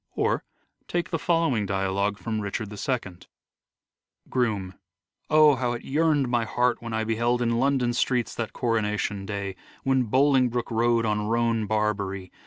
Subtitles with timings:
[0.15, 0.43] Or,
[0.87, 3.17] take the following dialogue from" Richard II":
[4.31, 4.73] Groom:
[5.31, 5.57] 0!
[5.57, 9.55] how it yearn 'd my heart when I beheld In London streets that coronation day,
[9.83, 12.31] When Bolingbroke rode on roan Barbary.